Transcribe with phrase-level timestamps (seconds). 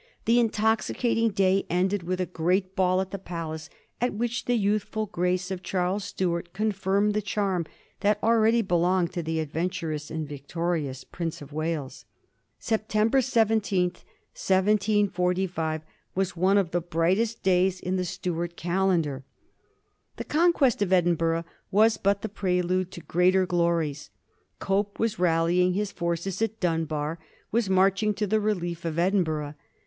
[0.25, 3.69] The intoxicating day ended with a great ball at the palace,
[4.01, 7.67] at which the youthful grace of Charles Stuart confirmed the charm
[7.99, 12.05] that already belonged to the adventurous and victorious Prince of Wales.
[12.57, 13.91] September 17,
[14.31, 15.81] 1745,
[16.15, 19.23] was one of the brightest days in the Stuart calendar.
[20.15, 24.09] The conquest of Edinburgh was but the prelude to great er glories.
[24.57, 27.19] Cope was rallying his forces at Dunbar—
[27.51, 29.53] was marching to the relief of Edinburgh.